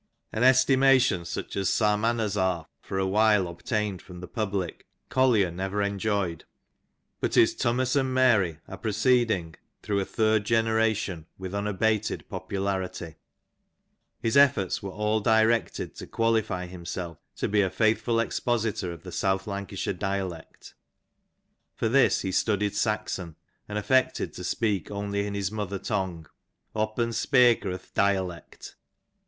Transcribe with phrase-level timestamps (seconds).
[0.33, 6.43] An estimation such as Psalmanazar for awhile obtained from the public Collier never en joyed;
[7.19, 9.53] but his Tummus and Meary are proceeding
[9.83, 10.63] through a third ON TH£ SOUTH LANCASHIRE DIALECT.
[10.63, 13.15] 59 generation with unabated popularity.
[14.19, 19.11] His efforts were all directed to qualify himself to be a faithful expositor of the
[19.11, 20.73] South Lancashire dialect;
[21.75, 23.35] for this he studied Saxon,
[23.69, 26.25] and affected to speak only in his mother tongue
[26.59, 28.75] —'* opp'n speyker o'*th' dialect.